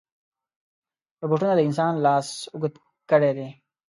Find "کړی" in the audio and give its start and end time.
3.09-3.31